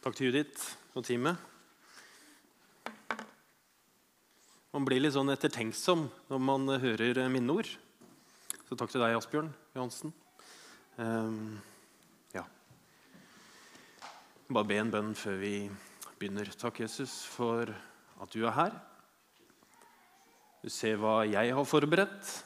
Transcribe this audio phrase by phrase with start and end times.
[0.00, 0.62] Takk til Judith
[0.96, 1.36] og teamet.
[4.72, 7.68] Man blir litt sånn ettertenksom når man hører minneord.
[8.64, 10.14] Så takk til deg, Asbjørn Johansen.
[10.96, 11.60] Um,
[12.32, 12.46] ja.
[14.48, 15.54] Bare be en bønn før vi
[16.16, 16.48] begynner.
[16.56, 18.82] Takk, Jesus, for at du er her.
[20.64, 22.38] Du ser hva jeg har forberedt.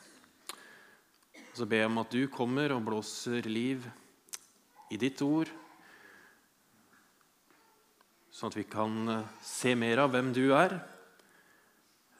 [1.55, 3.86] Så ber jeg om at du kommer og blåser liv
[4.91, 5.61] i ditt ord,
[8.35, 10.75] sånn at vi kan eh, se mer av hvem du er,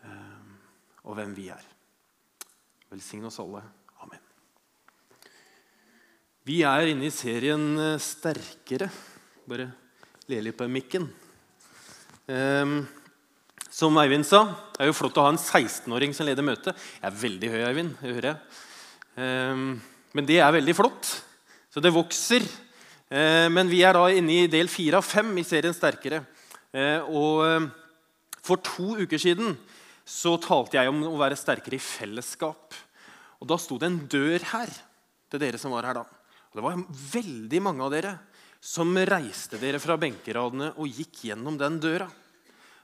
[0.07, 0.51] eh,
[1.05, 1.65] og hvem vi er.
[2.93, 3.65] Velsign oss alle.
[4.05, 4.23] Amen.
[6.47, 8.91] Vi er inne i serien eh, Sterkere.
[9.51, 9.73] Bare
[10.31, 11.11] le litt på mikken.
[13.69, 14.39] Som Eivind sa,
[14.73, 16.79] det er jo flott å ha en 16-åring som leder møtet.
[17.03, 17.99] Jeg er veldig høy, Eivind.
[18.01, 19.83] det hører jeg.
[20.17, 21.11] Men det er veldig flott.
[21.69, 22.47] Så det vokser.
[23.13, 26.23] Eh, men vi er da inne i del fire av fem i serien Sterkere.
[26.73, 27.67] Eh, og eh,
[28.45, 29.55] for to uker siden
[30.05, 32.77] så talte jeg om å være sterkere i fellesskap.
[33.41, 34.73] Og Da sto det en dør her
[35.33, 36.05] til dere som var her da.
[36.05, 36.85] Og Det var
[37.15, 38.13] veldig mange av dere
[38.65, 42.09] som reiste dere fra benkeradene og gikk gjennom den døra.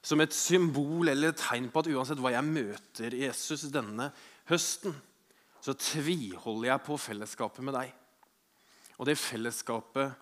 [0.00, 4.08] Som et symbol eller et tegn på at uansett hva jeg møter Jesus denne
[4.48, 4.94] høsten,
[5.60, 7.99] så tviholder jeg på fellesskapet med deg.
[9.00, 10.12] Og det fellesskapet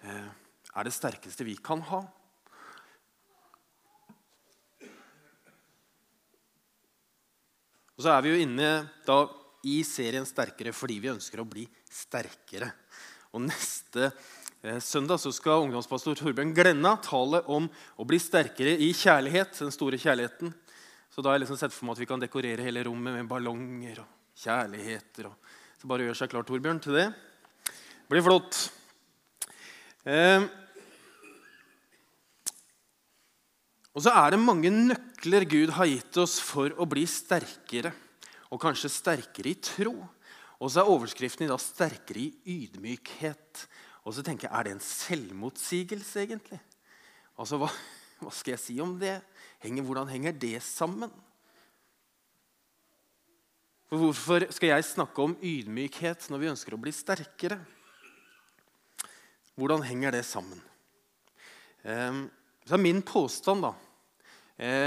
[0.00, 0.28] eh,
[0.72, 2.00] er det sterkeste vi kan ha.
[7.94, 8.70] Og så er vi jo inne
[9.04, 9.18] da,
[9.68, 12.70] i serien Sterkere fordi vi ønsker å bli sterkere.
[13.36, 18.88] Og Neste eh, søndag så skal ungdomspastor Torbjørn Glenna tale om å bli sterkere i
[18.96, 19.52] kjærlighet.
[19.60, 20.56] den store kjærligheten.
[21.12, 23.28] Så da har jeg liksom sett for meg at vi kan dekorere hele rommet med
[23.28, 25.28] ballonger og kjærligheter.
[25.28, 25.54] Og...
[25.76, 27.08] Så bare gjør seg klar, Torbjørn, til det.
[28.10, 28.58] Blir flott.
[30.04, 30.44] Eh,
[33.94, 37.94] og så er det mange nøkler Gud har gitt oss for å bli sterkere.
[38.52, 39.94] Og kanskje sterkere i tro.
[40.60, 43.66] Og så er overskriften i dag 'sterkere i ydmykhet'.
[44.04, 46.60] Og så tenker jeg, Er det en selvmotsigelse, egentlig?
[47.38, 47.70] Altså, hva,
[48.20, 49.22] hva skal jeg si om det?
[49.60, 51.10] Henger, hvordan henger det sammen?
[53.88, 57.60] For Hvorfor skal jeg snakke om ydmykhet når vi ønsker å bli sterkere?
[59.54, 60.58] Hvordan henger det sammen?
[61.84, 62.26] Um,
[62.66, 63.74] så er min påstand, da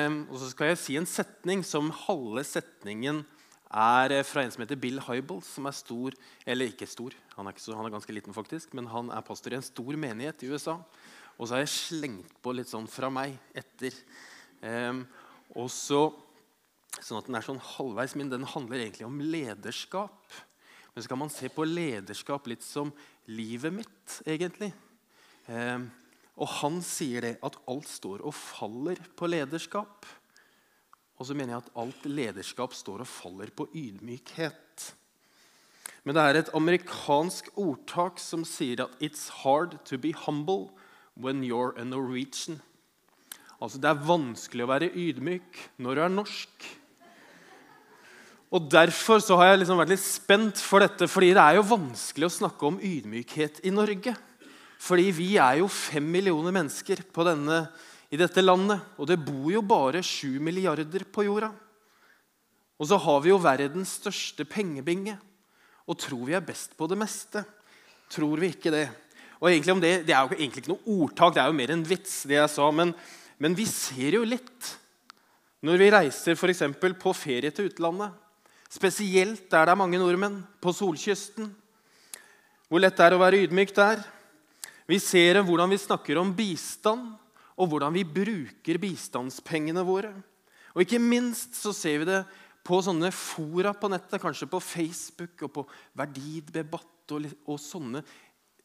[0.07, 3.22] um, Og så skal jeg si en setning som halve setningen
[3.67, 6.16] er eh, fra en som heter Bill Hybel, som er stor
[6.47, 9.53] Eller ikke stor, han er, så, han er ganske liten, faktisk, men han er pastor
[9.53, 10.78] i en stor menighet i USA.
[11.38, 13.94] Og så har jeg slengt på litt sånn fra meg etter.
[14.63, 15.03] Um,
[15.53, 16.07] og så,
[16.97, 18.31] sånn at den er sånn halvveis min.
[18.31, 20.17] Den handler egentlig om lederskap.
[20.97, 22.90] Men så kan man se på lederskap litt som
[23.30, 24.72] livet mitt, egentlig.
[25.46, 25.84] Eh,
[26.41, 30.08] og han sier det at alt står og faller på lederskap.
[31.22, 34.88] Og så mener jeg at alt lederskap står og faller på ydmykhet.
[36.02, 40.72] Men det er et amerikansk ordtak som sier at 'it's hard to be humble
[41.14, 42.58] when you're a Norwegian'.
[43.62, 46.77] Altså Det er vanskelig å være ydmyk når du er norsk.
[48.47, 51.68] Og Derfor så har jeg liksom vært litt spent for dette, fordi det er jo
[51.68, 54.13] vanskelig å snakke om ydmykhet i Norge.
[54.80, 57.66] Fordi vi er jo fem millioner mennesker denne,
[58.08, 61.50] i dette landet, og det bor jo bare sju milliarder på jorda.
[62.78, 65.18] Og så har vi jo verdens største pengebinge
[65.88, 67.44] og tror vi er best på det meste.
[68.12, 68.85] Tror vi ikke det?
[69.41, 71.72] Og egentlig om Det det er jo egentlig ikke noe ordtak, det er jo mer
[71.72, 72.69] en vits, det jeg sa.
[72.72, 72.94] Men,
[73.40, 74.78] men vi ser jo litt
[75.66, 76.64] når vi reiser f.eks.
[77.02, 78.14] på ferie til utlandet.
[78.69, 81.50] Spesielt der det er mange nordmenn, på solkysten.
[82.67, 84.01] Hvor lett det er å være ydmyk der.
[84.88, 87.16] Vi ser hvordan vi snakker om bistand,
[87.57, 90.11] og hvordan vi bruker bistandspengene våre.
[90.75, 92.22] Og ikke minst så ser vi det
[92.67, 95.63] på sånne fora på nettet, kanskje på Facebook og på
[95.97, 98.03] verdidbebatt og, og sånne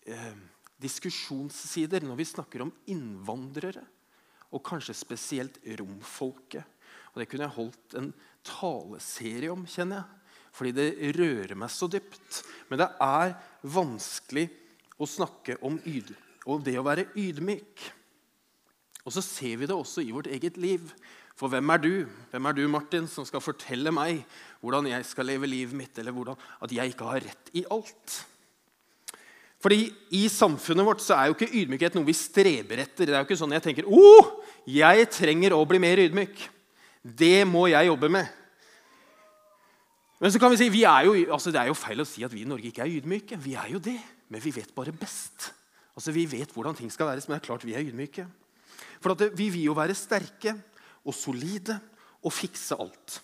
[0.04, 0.34] eh,
[0.82, 3.84] diskusjonssider når vi snakker om innvandrere,
[4.52, 6.66] og kanskje spesielt romfolket.
[7.12, 8.10] Og Det kunne jeg holdt en
[8.46, 10.18] taleserie om, kjenner jeg.
[10.52, 12.42] Fordi det rører meg så dypt.
[12.68, 13.34] Men det er
[13.72, 14.46] vanskelig
[15.00, 16.12] å snakke om yd
[16.50, 17.84] og det å være ydmyk.
[19.02, 20.90] Og så ser vi det også i vårt eget liv.
[21.38, 21.94] For hvem er du,
[22.30, 24.22] Hvem er du, Martin, som skal fortelle meg
[24.62, 28.18] hvordan jeg skal leve livet mitt, eller hvordan, at jeg ikke har rett i alt?
[29.62, 29.86] Fordi
[30.18, 33.06] I samfunnet vårt så er jo ikke ydmykhet noe vi streber etter.
[33.06, 34.32] Det er jo ikke sånn jeg tenker oh,
[34.66, 36.42] jeg trenger å bli mer ydmyk.
[37.02, 38.26] Det må jeg jobbe med.
[40.22, 42.22] Men så kan vi si, vi er jo, altså Det er jo feil å si
[42.22, 43.38] at vi i Norge ikke er ydmyke.
[43.42, 43.98] Vi er jo det,
[44.30, 45.50] men vi vet bare best.
[45.96, 48.26] Altså, Vi vet hvordan ting skal være, men det er klart vi er ydmyke.
[49.02, 50.54] For vi vil jo være sterke
[51.04, 51.80] og solide
[52.22, 53.18] og fikse alt.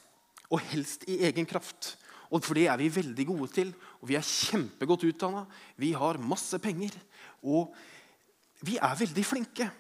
[0.50, 1.96] Og helst i egen kraft.
[2.31, 3.70] Og For det er vi veldig gode til.
[4.02, 5.44] Og vi er kjempegodt utdanna.
[5.76, 6.98] Vi har masse penger.
[7.42, 7.74] Og
[8.60, 9.70] vi er veldig flinke.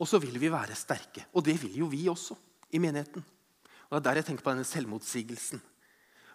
[0.00, 1.26] Og så vil vi være sterke.
[1.34, 2.36] Og det vil jo vi også
[2.74, 3.24] i menigheten.
[3.88, 5.62] Og Det er der jeg tenker på denne selvmotsigelsen.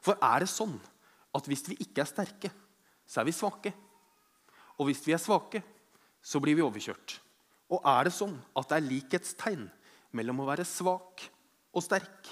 [0.02, 0.78] For er det sånn
[1.36, 2.52] at hvis vi ikke er sterke,
[3.06, 3.74] så er vi svake?
[4.80, 5.62] Og hvis vi er svake,
[6.22, 7.20] så blir vi overkjørt.
[7.70, 9.68] Og er det sånn at det er likhetstegn
[10.16, 11.26] mellom å være svak
[11.76, 12.32] og sterk?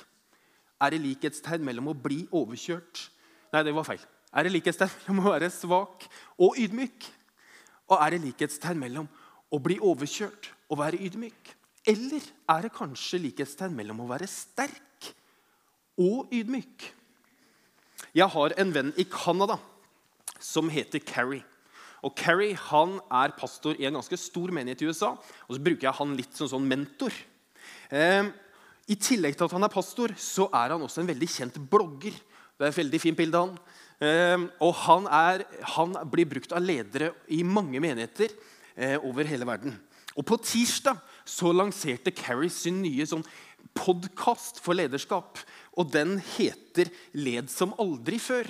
[0.82, 3.10] Er det likhetstegn mellom å bli overkjørt
[3.48, 4.02] Nei, det var feil.
[4.36, 6.04] Er det likhetstegn mellom å være svak
[6.44, 7.06] og ydmyk?
[7.88, 9.08] Og er det likhetstegn mellom
[9.48, 11.54] å bli overkjørt og være ydmyk?
[11.88, 15.12] Eller er det kanskje likhetstegn mellom å være sterk
[15.98, 16.90] og ydmyk?
[18.18, 19.58] Jeg har en venn i Canada
[20.44, 21.46] som heter Carrie.
[22.06, 25.16] Og Carrie han er pastor i en ganske stor menighet i USA.
[25.48, 27.16] Og så bruker jeg han litt som sånn mentor.
[27.90, 28.30] Eh,
[28.88, 32.16] I tillegg til at han er pastor, så er han også en veldig kjent blogger.
[32.58, 33.58] Det er et veldig fint bilde av han.
[33.98, 35.44] Eh, og han, er,
[35.74, 38.34] han, blir brukt av ledere i mange menigheter
[38.76, 39.74] eh, over hele verden.
[40.18, 40.98] Og På tirsdag
[41.28, 43.26] så lanserte Carrie sin nye sånn
[43.78, 45.38] podkast for lederskap.
[45.78, 48.50] Og den heter 'Led som aldri før'.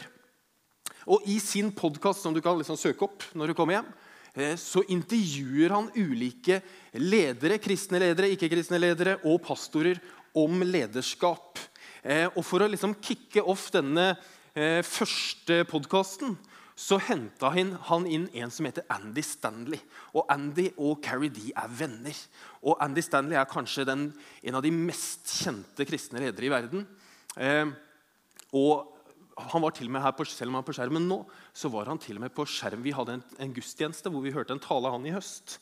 [1.08, 3.94] Og I sin podkast som du kan liksom søke opp når du kommer hjem,
[4.36, 6.62] eh, så intervjuer han ulike
[6.94, 10.00] ledere, kristne ledere, ikke-kristne ledere og pastorer
[10.36, 11.60] om lederskap.
[12.04, 14.18] Eh, og For å liksom kicke off denne
[14.56, 16.38] eh, første podkasten
[16.77, 19.79] så henta han inn en som heter Andy Stanley.
[20.13, 22.19] Og Andy og Carrie de er venner.
[22.62, 24.12] Og Andy Stanley er kanskje den,
[24.45, 26.85] en av de mest kjente kristne ledere i verden.
[27.33, 27.74] Eh,
[28.53, 28.94] og
[29.50, 31.19] han var til og med her på, Selv om han er på skjermen nå,
[31.53, 32.85] så var han til og med på skjerm.
[32.85, 35.57] Vi hadde en, en gudstjeneste hvor vi hørte en tale av han i høst.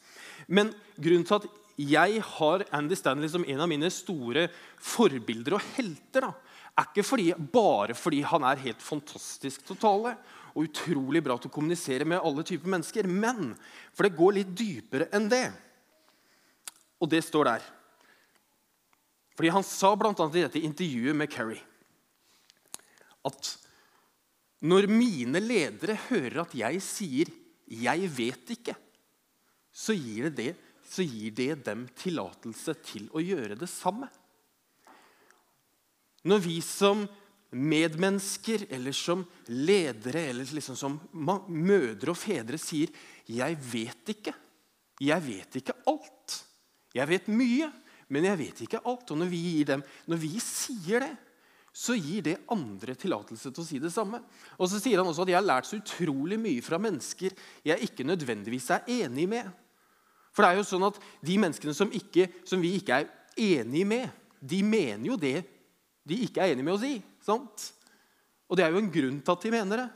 [0.48, 4.50] Men grunnen til at jeg har Andy Stanley som en av mine store
[4.84, 6.32] forbilder og helter, da,
[6.76, 10.18] er ikke fordi, bare fordi han er helt fantastisk til å tale
[10.56, 13.52] og utrolig bra til å kommunisere med alle typer mennesker, men
[13.92, 15.50] for det går litt dypere enn det.
[17.04, 17.66] Og det står der.
[19.36, 20.14] Fordi Han sa bl.a.
[20.16, 21.60] i dette intervjuet med Kerry
[23.26, 23.52] at
[24.66, 27.32] når mine ledere hører at jeg sier
[27.66, 28.78] 'jeg vet ikke',
[29.74, 30.56] så gir det, det,
[30.86, 34.08] så gir det dem tillatelse til å gjøre det samme.
[36.24, 37.04] Når vi som
[37.52, 40.98] medmennesker eller som ledere eller liksom som
[41.48, 42.90] mødre og fedre sier
[43.26, 44.34] 'jeg vet ikke',
[45.00, 46.44] 'jeg vet ikke alt',
[46.94, 47.72] 'jeg vet mye',
[48.10, 49.12] men jeg vet ikke alt.
[49.12, 51.18] Og når vi, dem, når vi sier det,
[51.76, 54.22] så gir det andre tillatelse til å si det samme.
[54.58, 57.36] Og så sier han også at jeg har lært så utrolig mye fra mennesker
[57.68, 59.50] jeg ikke nødvendigvis er enig med.
[60.32, 63.84] For det er jo sånn at de menneskene som, ikke, som vi ikke er enig
[63.88, 64.08] med,
[64.40, 65.44] de mener jo det
[66.06, 66.94] de ikke er enig med å si.
[67.26, 67.70] Sant?
[68.46, 69.90] Og det er jo en grunn til at de mener det.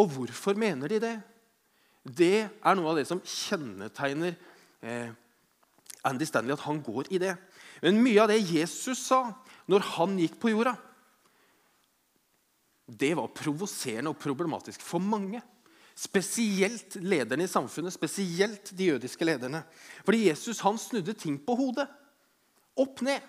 [0.00, 1.14] Og hvorfor mener de det?
[2.04, 4.34] Det er noe av det som kjennetegner
[4.84, 5.12] eh,
[6.04, 7.32] Andy Stanley, at han går i det.
[7.84, 9.26] Men mye av det Jesus sa,
[9.70, 10.74] når han gikk på jorda,
[12.84, 15.40] det var provoserende og problematisk for mange.
[15.96, 19.62] Spesielt lederne i samfunnet, spesielt de jødiske lederne.
[20.04, 21.86] Fordi Jesus han snudde ting på hodet.
[22.76, 23.22] Opp ned.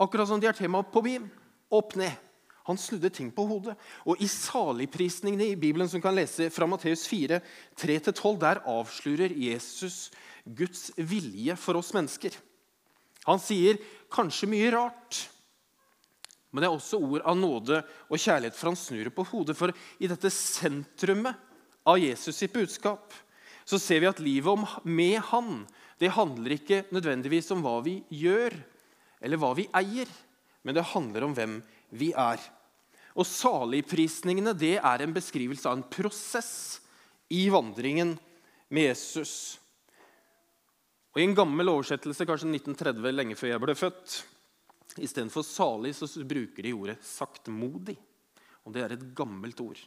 [0.00, 1.28] Akkurat som de har tema på BIM.
[1.70, 2.12] Opp ned.
[2.68, 3.74] Han snudde ting på hodet.
[4.06, 7.40] Og I saligprisningene i Bibelen som kan lese fra Matteus 4,
[7.78, 10.10] 3-12, der avslører Jesus
[10.44, 12.36] Guds vilje for oss mennesker.
[13.26, 13.80] Han sier
[14.12, 15.24] kanskje mye rart.
[16.50, 19.56] Men det er også ord av nåde og kjærlighet, for han snur det på hodet.
[19.58, 21.38] For i dette sentrumet
[21.86, 23.14] av Jesus sitt budskap
[23.70, 25.62] så ser vi at livet med han
[26.00, 28.54] det handler ikke nødvendigvis om hva vi gjør,
[29.20, 30.08] eller hva vi eier,
[30.62, 31.60] men det handler om hvem
[31.96, 32.42] vi er.
[33.18, 36.80] Og Saligprisningene det er en beskrivelse av en prosess
[37.30, 38.16] i vandringen
[38.70, 39.34] med Jesus.
[41.10, 44.20] Og I en gammel oversettelse, kanskje 1930, lenge før jeg ble født,
[44.98, 47.94] Istedenfor salig så bruker de ordet saktmodig.
[48.66, 49.78] Og Det er et gammelt ord.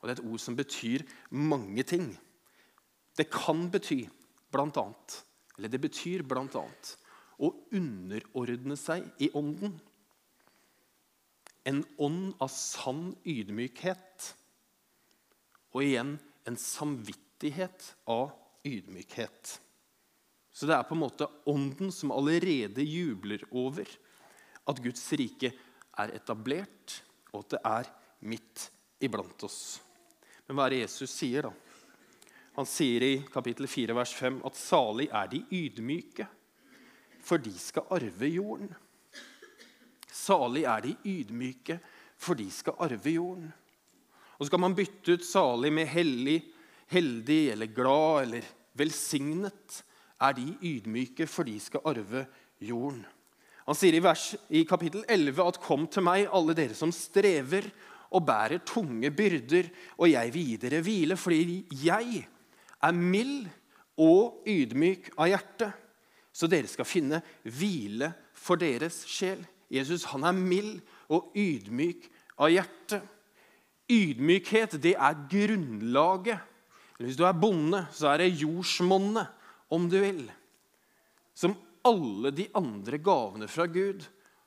[0.00, 2.08] Og det er et ord som betyr mange ting.
[3.16, 4.06] Det kan bety
[4.52, 5.18] blant annet,
[5.58, 6.92] eller det betyr blant annet
[7.38, 9.74] å underordne seg i ånden.
[11.68, 14.32] En ånd av sann ydmykhet.
[15.76, 16.16] Og igjen
[16.48, 18.32] en samvittighet av
[18.66, 19.58] ydmykhet.
[20.50, 23.86] Så det er på en måte ånden som allerede jubler over
[24.68, 25.52] at Guds rike
[25.98, 26.98] er etablert,
[27.32, 27.90] og at det er
[28.26, 28.64] midt
[29.04, 29.78] iblant oss.
[30.48, 31.52] Men hva er det Jesus sier, da?
[32.58, 36.26] Han sier i kapittel 4, vers 5 at salig er de ydmyke,
[37.22, 38.72] for de skal arve jorden.
[40.28, 41.78] Salig er de ydmyke,
[42.18, 43.50] for de skal arve jorden.
[44.38, 46.38] Og så kan man bytte ut salig med hellig,
[46.92, 49.82] heldig eller glad eller velsignet.
[50.20, 52.26] Er de ydmyke, for de skal arve
[52.60, 53.04] jorden.
[53.68, 57.68] Han sier i, vers, i kapittel 11 at 'Kom til meg, alle dere som strever
[58.10, 59.68] og bærer tunge byrder,
[59.98, 62.26] og jeg vil gi dere hvile', fordi jeg
[62.82, 63.48] er mild
[63.98, 65.72] og ydmyk av hjerte,
[66.32, 69.44] så dere skal finne hvile for deres sjel.
[69.70, 70.78] Jesus han er mild
[71.12, 72.08] og ydmyk
[72.40, 73.00] av hjerte.
[73.88, 76.44] Ydmykhet det er grunnlaget.
[76.98, 79.28] Hvis du er bonde, så er det jordsmonnet,
[79.70, 80.22] om du vil,
[81.36, 81.52] som
[81.84, 84.06] alle de andre gavene fra Gud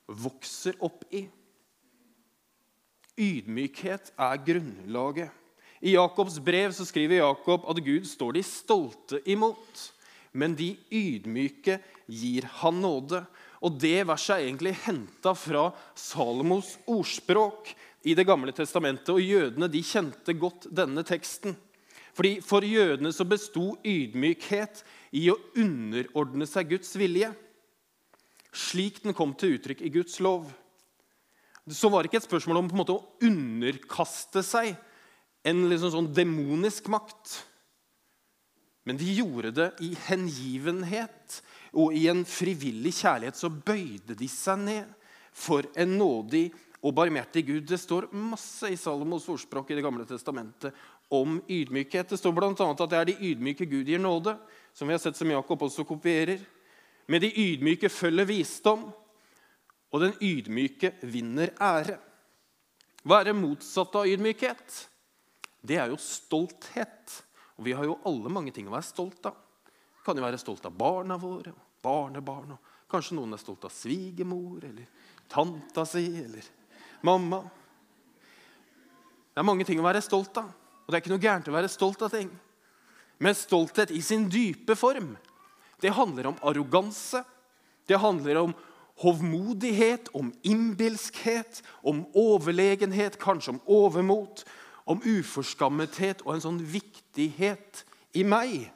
[0.10, 1.22] vokser opp i.
[3.22, 5.30] Ydmykhet er grunnlaget.
[5.82, 9.86] I Jakobs brev så skriver Jakob at Gud står de stolte imot,
[10.34, 13.24] men de ydmyke gir han nåde.
[13.62, 19.10] Og Det verset er egentlig henta fra Salomos ordspråk i Det gamle testamentet.
[19.10, 21.56] og Jødene de kjente godt denne teksten.
[22.14, 27.32] Fordi For jødene så besto ydmykhet i å underordne seg Guds vilje,
[28.52, 30.50] slik den kom til uttrykk i Guds lov.
[31.70, 34.74] Så var det ikke et spørsmål om på en måte å underkaste seg
[35.48, 37.38] en liksom sånn demonisk makt.
[38.92, 41.38] Men de gjorde det i hengivenhet
[41.80, 43.38] og i en frivillig kjærlighet.
[43.40, 44.90] Så bøyde de seg ned
[45.32, 46.50] for en nådig
[46.84, 47.62] og barmhjertig Gud.
[47.72, 50.76] Det står masse i Salomos ordspråk i Det gamle testamentet
[51.08, 52.12] om ydmykhet.
[52.12, 52.52] Det står bl.a.
[52.52, 54.36] at det er de ydmyke Gud gir nåde,
[54.76, 56.44] som vi har sett som Jakob også kopierer.
[57.08, 58.90] Med de ydmyke følger visdom,
[59.92, 61.96] og den ydmyke vinner ære.
[63.08, 64.82] Hva er det motsatte av ydmykhet?
[65.62, 67.22] det er jo stolthet.
[67.62, 69.36] Og vi har jo alle mange ting å være stolt av.
[69.70, 71.52] Vi kan jo være stolt av barna våre,
[71.86, 74.88] barnebarn, og kanskje noen er stolt av svigermor eller
[75.30, 76.48] tanta si eller
[77.06, 77.44] mamma.
[79.30, 81.54] Det er mange ting å være stolt av, og det er ikke noe gærent å
[81.54, 82.32] være stolt av ting.
[83.22, 85.14] Men stolthet i sin dype form,
[85.86, 87.22] det handler om arroganse.
[87.86, 88.58] Det handler om
[89.06, 94.48] hovmodighet, om innbilskhet, om overlegenhet, kanskje om overmot
[94.92, 97.84] om uforskammethet og en sånn viktighet
[98.18, 98.70] i meg.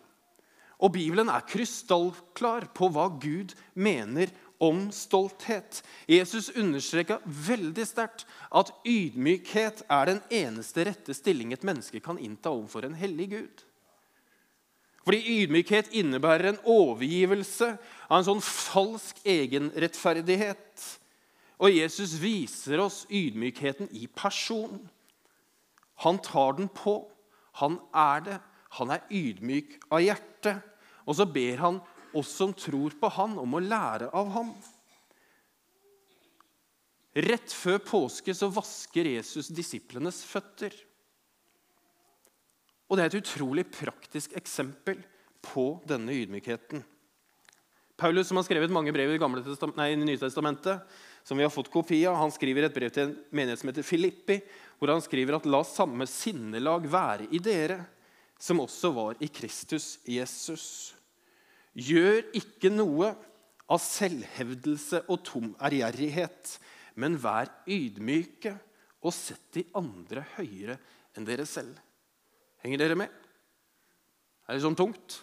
[0.83, 4.31] Og Bibelen er krystallklar på hva Gud mener
[4.63, 5.81] om stolthet.
[6.07, 12.53] Jesus understreka veldig sterkt at ydmykhet er den eneste rette stilling et menneske kan innta
[12.53, 13.63] overfor en hellig Gud.
[15.05, 17.75] Fordi ydmykhet innebærer en overgivelse
[18.07, 20.85] av en sånn falsk egenrettferdighet.
[21.61, 24.79] Og Jesus viser oss ydmykheten i person.
[26.03, 26.99] Han tar den på.
[27.61, 28.39] Han er det.
[28.79, 30.57] Han er ydmyk av hjerte.
[31.05, 31.79] Og så ber han
[32.15, 34.51] oss som tror på han, om å lære av ham.
[37.15, 40.73] Rett før påske så vasker Jesus disiplenes føtter.
[42.89, 44.99] Og Det er et utrolig praktisk eksempel
[45.45, 46.83] på denne ydmykheten.
[47.95, 49.19] Paulus, som har skrevet mange brev i,
[49.77, 50.83] nei, Nye Testamentet,
[51.23, 53.87] som vi har fått kopi av, han skriver et brev til en menighet som heter
[53.87, 54.41] Filippi,
[54.79, 57.79] hvor han skriver at la samme sinnelag være i dere
[58.41, 60.93] som også var i Kristus Jesus.
[61.75, 63.13] Gjør ikke noe
[63.71, 66.57] av selvhevdelse og tom ærgjerrighet,
[67.01, 68.53] men vær ydmyke
[69.05, 70.77] og sett de andre høyere
[71.15, 71.77] enn dere selv.
[72.63, 73.09] Henger dere med?
[73.09, 75.19] Det er litt sånn tungt,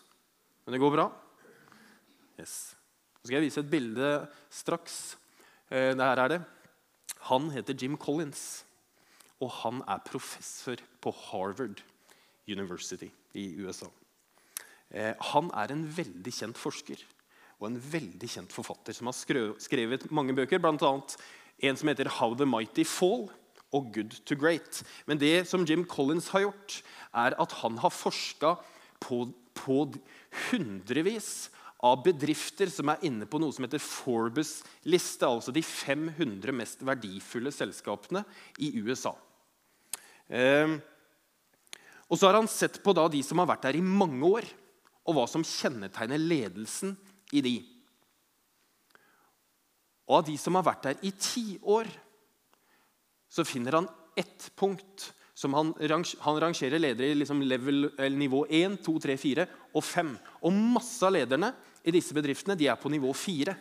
[0.64, 1.06] men det går bra.
[2.40, 2.74] Yes.
[3.20, 4.12] Så skal jeg vise et bilde
[4.50, 4.98] straks.
[5.70, 6.40] Det der er det.
[7.30, 8.64] Han heter Jim Collins
[9.42, 11.82] og han er professor på Harvard
[12.46, 13.88] University i USA.
[14.92, 17.02] Eh, han er en veldig kjent forsker
[17.62, 20.92] og en veldig kjent forfatter som har skrevet mange bøker, bl.a.
[21.62, 23.30] en som heter 'How the Mighty Fall'
[23.72, 24.82] og 'Good to Great'.
[25.06, 26.82] Men det som Jim Collins har gjort,
[27.14, 28.56] er at han har forska
[29.00, 29.94] på, på
[30.50, 31.50] hundrevis
[31.82, 36.82] av bedrifter som er inne på noe som heter Forbes liste, altså de 500 mest
[36.86, 38.24] verdifulle selskapene
[38.58, 39.14] i USA.
[40.30, 40.78] Ehm,
[42.08, 44.46] og så har han sett på da de som har vært der i mange år,
[45.02, 46.94] og hva som kjennetegner ledelsen
[47.34, 47.56] i de.
[50.06, 51.88] Og av de som har vært der i ti år,
[53.32, 58.76] så finner han ett punkt som han, han rangerer ledere i liksom level, nivå 1,
[58.84, 60.10] 2, 3, 4 og 5.
[60.44, 63.54] Og masse av lederne i disse bedriftene de er på nivå 4.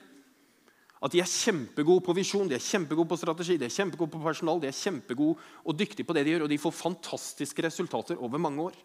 [1.01, 4.21] At de er kjempegode på visjon, de er kjempegode på strategi, de er kjempegode på
[4.21, 8.21] personal, de er kjempegode og dyktige på det de gjør, og de får fantastiske resultater
[8.21, 8.77] over mange år.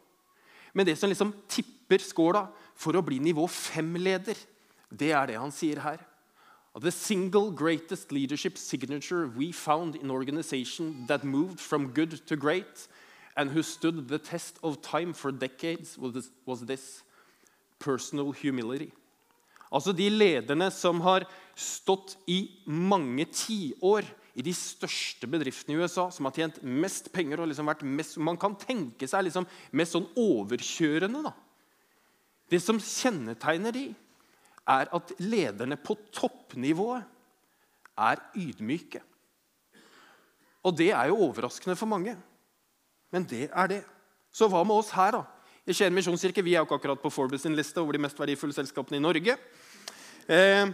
[0.72, 2.46] Men det som liksom tipper skåla
[2.76, 4.36] for å bli nivå fem-leder,
[4.88, 6.00] det er det han sier her.
[6.76, 12.88] The single greatest leadership signature we found in organization that moved from good to great
[13.36, 17.02] and who stood the test of time for decades was this
[17.78, 18.92] personal humility.
[19.72, 26.10] Altså de lederne som har stått i mange tiår i de største bedriftene i USA,
[26.12, 29.96] som har tjent mest penger og liksom vært mest Man kan tenke seg liksom mest
[29.96, 31.22] sånn overkjørende.
[31.24, 31.32] da.
[32.52, 33.86] Det som kjennetegner de,
[34.66, 37.06] er at lederne på toppnivået
[37.96, 39.00] er ydmyke.
[40.66, 42.16] Og det er jo overraskende for mange.
[43.14, 43.82] Men det er det.
[44.34, 45.22] Så hva med oss her, da?
[45.66, 48.18] I Skien misjonskirke vi er jo ikke akkurat på Forbes sin liste over de mest
[48.18, 49.38] verdifulle selskapene i Norge.
[50.28, 50.66] Eh,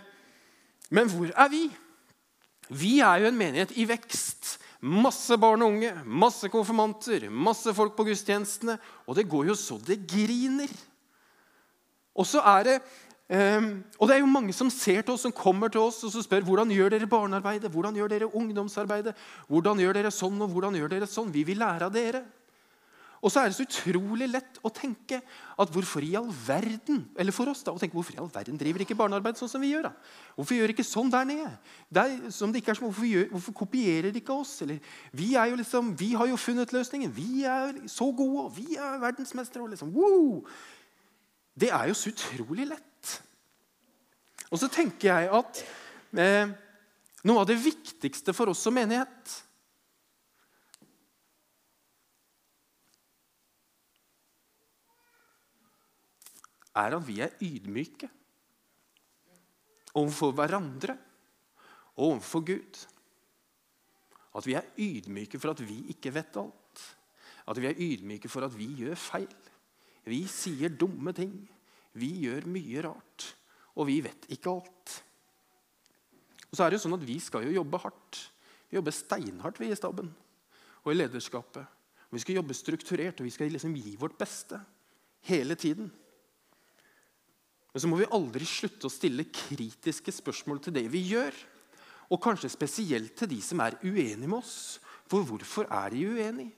[0.90, 1.66] men hvor er vi?
[2.72, 4.56] Vi er jo en menighet i vekst.
[4.82, 8.78] Masse barn og unge, masse konfirmanter, masse folk på gudstjenestene.
[9.06, 10.72] Og det går jo så det griner.
[12.18, 12.76] Og så er det
[13.32, 16.10] Um, og det er jo mange som ser til oss, som kommer til oss og
[16.12, 19.14] så spør hvordan gjør dere barnearbeidet, hvordan gjør dere ungdomsarbeidet,
[19.48, 21.30] hvordan gjør dere sånn og hvordan gjør dere sånn.
[21.32, 22.20] Vi vil lære av dere.
[23.22, 27.34] Og så er det så utrolig lett å tenke at hvorfor i all verden eller
[27.34, 29.70] for oss da, å tenke, hvorfor i all verden driver ikke barnearbeid sånn som vi
[29.70, 29.86] gjør?
[29.86, 29.92] da?
[30.34, 31.52] Hvorfor gjør ikke sånn der nede?
[32.02, 34.56] Er, som det ikke er som, hvorfor, gjør, hvorfor kopierer ikke oss?
[34.66, 34.80] Eller,
[35.14, 37.14] vi, jo liksom, vi har jo funnet løsningen.
[37.14, 39.70] Vi er så gode, og vi er verdensmestere.
[39.70, 40.42] Liksom, wow!
[41.54, 43.14] Det er jo så utrolig lett.
[44.50, 45.62] Og så tenker jeg at
[46.18, 46.50] eh,
[47.22, 49.38] noe av det viktigste for oss som menighet
[56.76, 58.08] er at vi er ydmyke
[59.98, 60.96] overfor hverandre
[61.96, 62.80] og overfor Gud.
[64.32, 66.84] At vi er ydmyke for at vi ikke vet alt.
[67.48, 69.34] At vi er ydmyke for at vi gjør feil.
[70.08, 71.34] Vi sier dumme ting.
[71.92, 73.26] Vi gjør mye rart.
[73.76, 74.96] Og vi vet ikke alt.
[76.48, 78.20] Og så er det jo sånn at Vi skal jo jobbe hardt.
[78.70, 80.08] Vi jobber steinhardt vi i staben
[80.82, 81.66] og i lederskapet.
[82.12, 84.58] Vi skal jobbe strukturert og vi skal liksom gi vårt beste
[85.28, 85.90] hele tiden.
[87.72, 91.36] Men så må vi aldri slutte å stille kritiske spørsmål til det vi gjør.
[92.12, 94.80] Og kanskje spesielt til de som er uenige med oss.
[95.08, 96.52] For hvorfor er de uenige?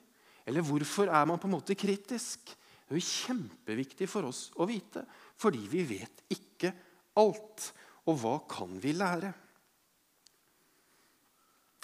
[0.44, 2.50] Eller hvorfor er man på en måte kritisk?
[2.84, 5.06] Det er jo kjempeviktig for oss å vite,
[5.40, 6.74] fordi vi vet ikke
[7.16, 7.70] alt.
[8.04, 9.30] Og hva kan vi lære?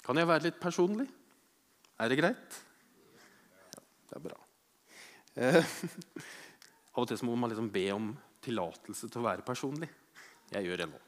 [0.05, 1.07] Kan jeg være litt personlig?
[2.01, 2.59] Er det greit?
[3.73, 4.37] Ja, det er bra.
[5.41, 5.73] Eh,
[6.93, 8.11] av og til må man liksom be om
[8.43, 9.89] tillatelse til å være personlig.
[10.51, 10.99] Jeg gjør det nå.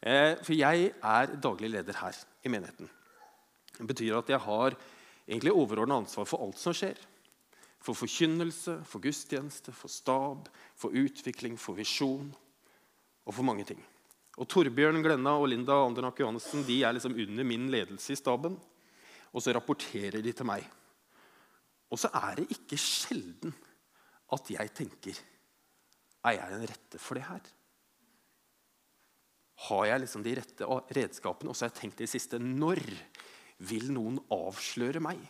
[0.00, 2.88] Eh, for jeg er daglig leder her i menigheten.
[3.76, 4.76] Det betyr at jeg har
[5.26, 6.96] egentlig overordna ansvar for alt som skjer.
[7.82, 12.30] For forkynnelse, for gudstjeneste, for stab, for utvikling, for visjon
[13.26, 13.82] og for mange ting.
[14.36, 18.56] Og Torbjørn, Glenna og Linda Andernak Johannessen de er liksom under min ledelse i staben.
[19.32, 20.64] Og så rapporterer de til meg.
[21.92, 23.54] Og så er det ikke sjelden
[24.34, 25.18] at jeg tenker
[26.26, 27.52] er jeg den rette for det her?
[29.66, 31.50] Har jeg liksom de rette redskapene?
[31.50, 32.82] Og så har jeg tenkt det siste Når
[33.64, 35.20] vil noen avsløre meg?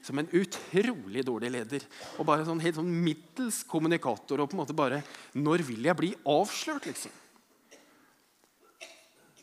[0.00, 1.84] Som en utrolig dårlig leder
[2.16, 4.40] og bare sånn helt sånn middels kommunikator.
[4.40, 5.02] og på en måte bare,
[5.34, 7.12] Når vil jeg bli avslørt, liksom?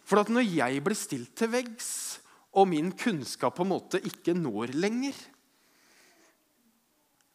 [0.06, 2.20] For at når jeg blir stilt til veggs,
[2.56, 5.18] og min kunnskap på en måte ikke når lenger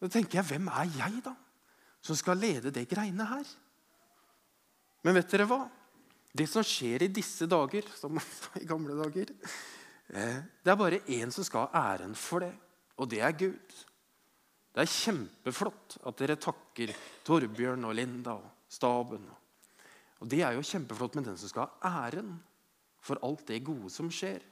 [0.01, 1.35] Da tenker jeg, hvem er jeg, da?
[2.01, 3.51] Som skal lede det greiene her.
[5.05, 5.63] Men vet dere hva?
[6.31, 8.19] Det som skjer i disse dager, som
[8.61, 9.33] i gamle dager
[10.15, 12.53] eh, Det er bare én som skal ha æren for det,
[13.01, 13.79] og det er Gud.
[14.71, 16.93] Det er kjempeflott at dere takker
[17.27, 19.25] Torbjørn og Linda og staben.
[20.21, 22.37] Og Det er jo kjempeflott, men den som skal ha æren
[23.01, 24.43] for alt det gode som skjer,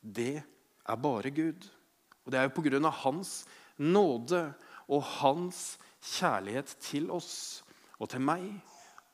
[0.00, 1.64] det er bare Gud.
[2.24, 3.32] Og det er jo på grunn av Hans
[3.80, 4.42] nåde
[4.92, 7.62] og Hans kjærlighet til oss
[8.00, 8.46] og til meg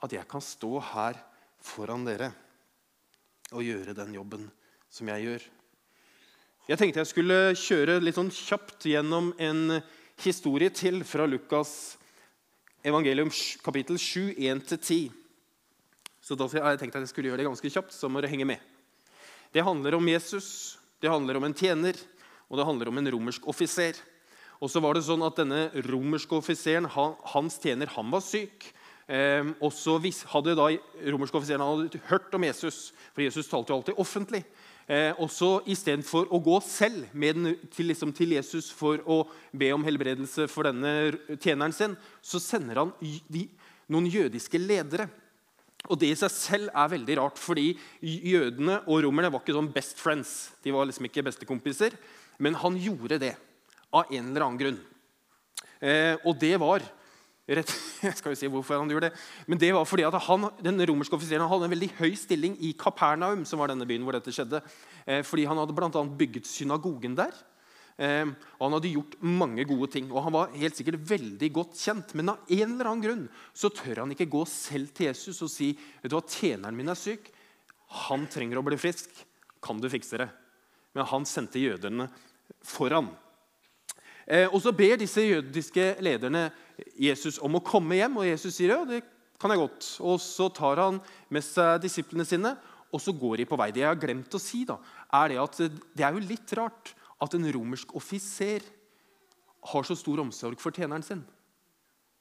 [0.04, 1.18] at jeg kan stå her
[1.62, 2.30] foran dere
[3.52, 4.48] og gjøre den jobben
[4.90, 5.44] som jeg gjør.
[6.66, 9.78] Jeg tenkte jeg skulle kjøre litt sånn kjapt gjennom en
[10.22, 11.96] historie til fra Lukas
[12.86, 13.30] evangelium
[13.62, 15.10] kapittel 7, 1-10.
[16.22, 18.48] Så da tenkte jeg at jeg skulle gjøre det ganske kjapt, så må dere henge
[18.48, 18.62] med.
[19.54, 21.98] Det handler om Jesus, det handler om en tjener,
[22.50, 23.98] og det handler om en romersk offiser.
[24.60, 28.70] Og så var det sånn at Denne romerske offiseren, han, hans tjener, han var syk.
[29.06, 29.98] Eh, og så
[30.32, 30.70] hadde da
[31.12, 34.42] romerske offiseren hadde hørt om Jesus, for Jesus talte jo alltid offentlig.
[34.86, 39.86] Eh, også Istedenfor å gå selv den, til, liksom, til, Jesus for å be om
[39.86, 42.92] helbredelse for denne tjeneren sin, så sender han
[43.30, 43.48] de,
[43.90, 45.08] noen jødiske ledere.
[45.86, 49.70] Og Det i seg selv er veldig rart, fordi jødene og romerne var ikke sånn
[49.74, 50.32] best friends.
[50.64, 51.94] De var liksom ikke bestekompiser,
[52.38, 53.36] Men han gjorde det
[53.96, 54.78] av en eller annen grunn.
[55.80, 56.84] Eh, og det var
[57.46, 57.72] rett,
[58.06, 60.82] jeg skal jo si hvorfor han gjorde det, men det var fordi at han, den
[60.88, 64.34] romerske offiseren hadde en veldig høy stilling i Kapernaum, som var denne byen hvor dette
[64.34, 64.62] skjedde.
[65.06, 67.34] Eh, fordi han hadde annet bygget synagogen der.
[67.96, 68.28] Eh,
[68.58, 72.12] og Han hadde gjort mange gode ting, og han var helt sikkert veldig godt kjent.
[72.18, 75.52] Men av en eller annen grunn så tør han ikke gå selv til Jesus og
[75.52, 77.30] si vet du hva, tjeneren min er syk.
[78.08, 79.08] Han trenger å bli frisk.
[79.64, 80.28] Kan du fikse det?
[80.96, 82.08] Men han sendte jødene
[82.64, 83.08] foran.
[84.26, 86.50] Eh, og Så ber disse jødiske lederne
[86.98, 89.02] Jesus om å komme hjem, og Jesus sier ja, det
[89.40, 89.90] kan jeg godt.
[90.02, 92.56] Og Så tar han med seg disiplene sine,
[92.92, 93.70] og så går de på vei.
[93.74, 94.78] Det jeg har glemt å si, da,
[95.14, 95.62] er det at
[95.94, 98.64] det er jo litt rart at en romersk offiser
[99.66, 101.24] har så stor omsorg for tjeneren sin.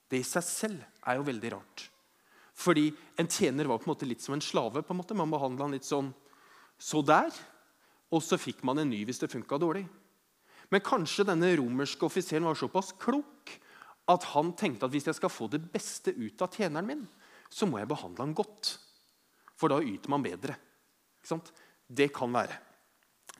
[0.10, 1.90] Det i seg selv er jo veldig rart.
[2.56, 2.88] Fordi
[3.20, 4.82] en tjener var på en måte litt som en slave.
[4.82, 5.18] på en måte.
[5.18, 6.14] Man behandla han litt sånn
[6.80, 7.32] så der,
[8.12, 9.86] og så fikk man en ny hvis det funka dårlig.
[10.74, 13.54] Men kanskje denne romerske offiseren var såpass klok
[14.12, 17.04] at han tenkte at hvis jeg skal få det beste ut av tjeneren min,
[17.50, 18.76] så må jeg behandle han godt.
[19.56, 20.58] For da yter man bedre.
[21.88, 22.58] Det kan være.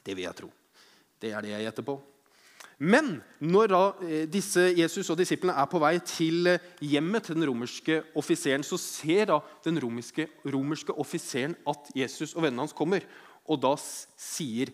[0.06, 0.52] Det vil jeg tro.
[1.22, 1.98] Det er det jeg gjetter på.
[2.76, 7.38] Men når da eh, disse Jesus og disiplene er på vei til eh, hjemmet til
[7.38, 12.76] den romerske offiseren, så ser da den romerske, romerske offiseren at Jesus og vennene hans
[12.76, 13.06] kommer.
[13.48, 14.74] Og da sier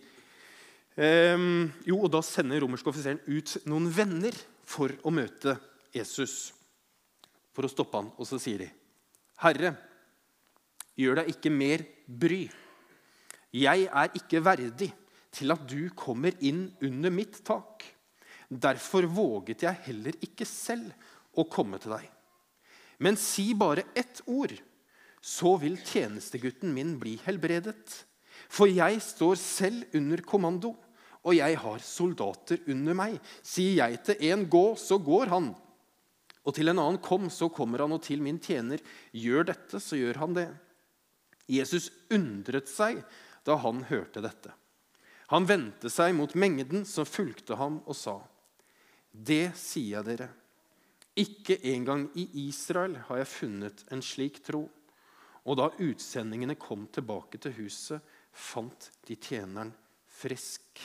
[0.96, 5.56] um, Jo, og da sender romerske offiseren ut noen venner for å møte
[5.94, 6.52] Jesus.
[7.52, 8.10] For å stoppe han.
[8.16, 8.70] Og så sier de,
[9.42, 9.76] 'Herre,
[10.96, 12.44] gjør deg ikke mer bry.
[13.52, 14.92] Jeg er ikke verdig.'
[15.32, 17.84] til at du kommer inn under mitt tak.
[18.48, 20.92] Derfor våget jeg heller ikke selv
[21.32, 22.04] å komme til deg.
[23.02, 24.52] Men si bare ett ord,
[25.22, 28.02] så vil tjenestegutten min bli helbredet.
[28.52, 30.74] For jeg står selv under kommando,
[31.22, 33.18] og jeg har soldater under meg.
[33.46, 35.52] Sier jeg til en gå, så går han.
[36.42, 38.82] Og til en annen kom, så kommer han, og til min tjener
[39.14, 40.48] gjør dette, så gjør han det.
[41.50, 43.00] Jesus undret seg
[43.46, 44.52] da han hørte dette.
[45.32, 48.20] Han vendte seg mot mengden som fulgte ham, og sa,
[49.12, 50.28] 'Det sier jeg dere.
[51.16, 54.70] Ikke engang i Israel har jeg funnet en slik tro.'
[55.44, 58.00] Og da utsendingene kom tilbake til huset,
[58.32, 59.72] fant de tjeneren
[60.12, 60.80] frisk.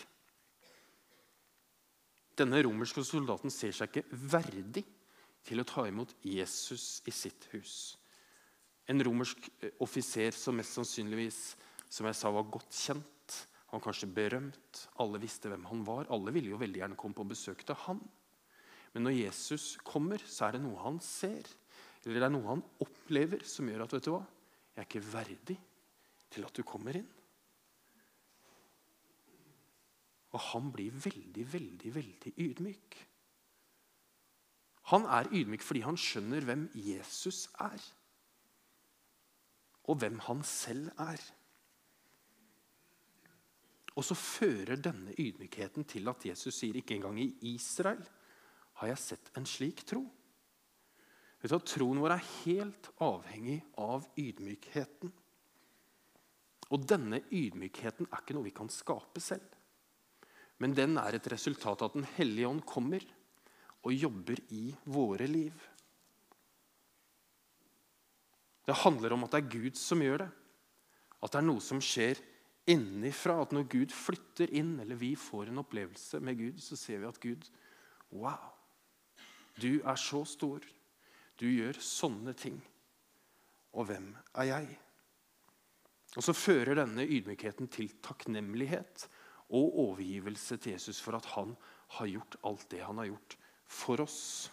[2.38, 4.86] Denne romerske soldaten ser seg ikke verdig
[5.48, 7.96] til å ta imot Jesus i sitt hus.
[8.88, 11.42] En romersk eh, offiser som mest sannsynligvis
[11.90, 13.08] som jeg sa, var godt kjent
[13.68, 14.84] han var kanskje berømt.
[15.04, 16.08] Alle visste hvem han var.
[16.14, 18.00] Alle ville jo veldig gjerne komme på besøk til han.
[18.94, 21.50] Men når Jesus kommer, så er det noe han ser,
[22.06, 24.24] eller det er noe han opplever, som gjør at vet du hva,
[24.72, 25.58] jeg er ikke verdig
[26.32, 27.10] til at du kommer inn.
[30.36, 32.98] Og han blir veldig, veldig, veldig ydmyk.
[34.92, 37.82] Han er ydmyk fordi han skjønner hvem Jesus er,
[39.88, 41.24] og hvem han selv er.
[43.98, 48.04] Og så fører denne ydmykheten til at Jesus sier ikke engang i Israel
[48.78, 50.04] har jeg sett en slik tro.
[51.42, 55.12] Vet du at Troen vår er helt avhengig av ydmykheten.
[56.68, 59.46] Og denne ydmykheten er ikke noe vi kan skape selv.
[60.64, 63.04] Men den er et resultat av at Den hellige ånd kommer
[63.86, 65.54] og jobber i våre liv.
[68.68, 70.32] Det handler om at det er Gud som gjør det.
[71.24, 72.20] At det er noe som skjer
[72.68, 77.02] innifra at når Gud flytter inn, eller vi får en opplevelse med Gud, så ser
[77.02, 77.48] vi at Gud
[78.12, 78.54] Wow!
[79.58, 80.64] Du er så stor.
[81.40, 82.60] Du gjør sånne ting.
[83.78, 84.76] Og hvem er jeg?
[86.16, 89.08] Og Så fører denne ydmykheten til takknemlighet
[89.48, 91.54] og overgivelse til Jesus for at han
[91.98, 94.50] har gjort alt det han har gjort for oss.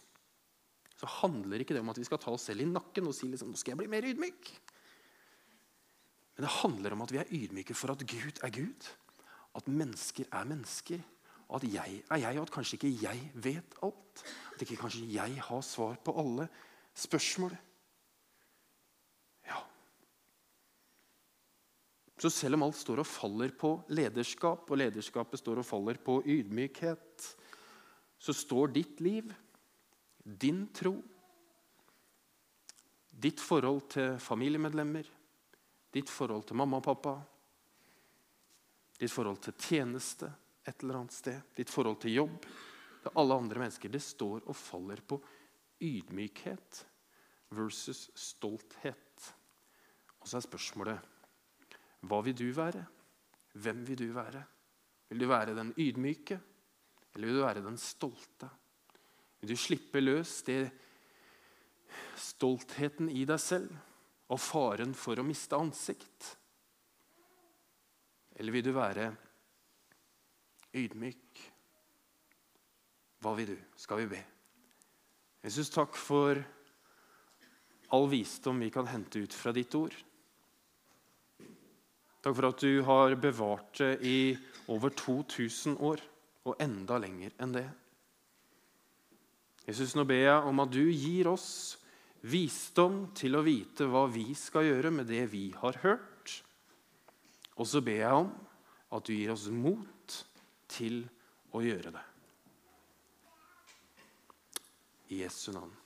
[0.94, 3.26] Så handler ikke det om at vi skal ta oss selv i nakken og si
[3.30, 4.52] liksom, nå skal jeg bli mer ydmyk.
[6.34, 8.86] Men det handler om at vi er ydmyke for at Gud er Gud.
[9.54, 11.02] At mennesker er mennesker.
[11.54, 14.24] At jeg er jeg, og at kanskje ikke jeg vet alt.
[14.54, 16.48] At ikke kanskje jeg har svar på alle
[16.94, 17.54] spørsmål.
[22.24, 26.22] Så selv om alt står og faller på lederskap, og lederskapet står og faller på
[26.24, 27.26] ydmykhet,
[28.16, 29.28] så står ditt liv,
[30.24, 30.94] din tro,
[33.12, 35.12] ditt forhold til familiemedlemmer,
[35.92, 37.14] ditt forhold til mamma og pappa,
[38.96, 40.32] ditt forhold til tjeneste
[40.64, 42.52] et eller annet sted, ditt forhold til jobb,
[43.04, 45.20] til alle andre mennesker, det står og faller på
[45.76, 46.86] ydmykhet
[47.52, 49.34] versus stolthet.
[50.22, 51.10] Og så er spørsmålet
[52.08, 52.82] hva vil du være?
[53.54, 54.42] Hvem vil du være?
[55.10, 56.38] Vil du være den ydmyke,
[57.14, 58.48] eller vil du være den stolte?
[59.40, 60.62] Vil du slippe løs det
[62.18, 63.74] stoltheten i deg selv
[64.32, 66.30] og faren for å miste ansikt?
[68.34, 69.10] Eller vil du være
[70.74, 71.42] ydmyk?
[73.22, 73.58] Hva vil du?
[73.78, 74.22] Skal vi be?
[75.44, 76.40] Jesus, takk for
[77.94, 79.94] all visdom vi kan hente ut fra ditt ord.
[82.24, 84.18] Takk for at du har bevart det i
[84.72, 86.00] over 2000 år,
[86.48, 87.66] og enda lenger enn det.
[89.68, 91.76] Jesus, nå ber jeg om at du gir oss
[92.24, 96.32] visdom til å vite hva vi skal gjøre med det vi har hørt.
[97.60, 98.32] Og så ber jeg om
[98.96, 100.18] at du gir oss mot
[100.72, 101.02] til
[101.52, 102.06] å gjøre det.
[105.12, 105.76] I Jesu navn.